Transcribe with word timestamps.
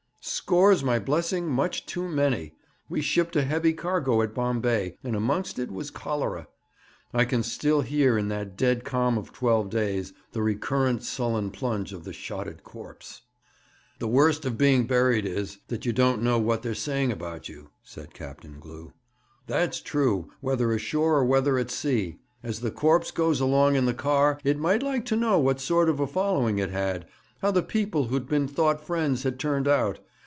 'Scores, 0.23 0.83
my 0.83 0.99
blessing; 0.99 1.47
much 1.49 1.83
too 1.87 2.07
many. 2.07 2.53
We 2.87 3.01
shipped 3.01 3.35
a 3.35 3.41
heavy 3.41 3.73
cargo 3.73 4.21
at 4.21 4.35
Bombay, 4.35 4.95
and 5.03 5.15
amongst 5.15 5.57
it 5.57 5.71
was 5.71 5.89
cholera. 5.89 6.47
I 7.11 7.25
can 7.25 7.41
still 7.41 7.81
hear, 7.81 8.19
in 8.19 8.27
that 8.27 8.55
dead 8.55 8.83
calm 8.85 9.17
of 9.17 9.33
twelve 9.33 9.71
days, 9.71 10.13
the 10.33 10.43
recurrent, 10.43 11.01
sullen 11.01 11.49
plunge 11.49 11.91
of 11.91 12.03
the 12.03 12.13
shotted 12.13 12.63
corpse.' 12.63 13.23
'The 13.97 14.07
worst 14.07 14.45
of 14.45 14.59
being 14.59 14.85
buried 14.85 15.25
is, 15.25 15.57
that 15.69 15.87
you 15.87 15.93
don't 15.93 16.21
know 16.21 16.37
what 16.37 16.61
they're 16.61 16.75
saying 16.75 17.11
about 17.11 17.49
you,' 17.49 17.71
said 17.81 18.13
Captain 18.13 18.59
Glew. 18.59 18.93
'That's 19.47 19.81
true, 19.81 20.29
whether 20.39 20.71
ashore 20.71 21.15
or 21.17 21.25
whether 21.25 21.57
at 21.57 21.71
sea. 21.71 22.19
As 22.43 22.59
the 22.59 22.69
corpse 22.71 23.09
goes 23.09 23.39
along 23.41 23.75
in 23.75 23.85
the 23.85 23.93
car, 23.95 24.39
it 24.43 24.59
might 24.59 24.83
like 24.83 25.03
to 25.05 25.15
know 25.15 25.39
what 25.39 25.59
sort 25.59 25.89
of 25.89 25.99
a 25.99 26.05
following 26.05 26.59
it 26.59 26.69
had, 26.69 27.07
how 27.41 27.49
the 27.49 27.63
people 27.63 28.05
who'd 28.05 28.27
been 28.29 28.47
thought 28.47 28.85
friends 28.85 29.23
had 29.23 29.39
turned 29.39 29.67
out. 29.67 29.99